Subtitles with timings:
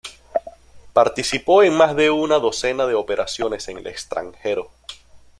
[0.93, 4.71] Participó en más de una docena de operaciones en el extranjero.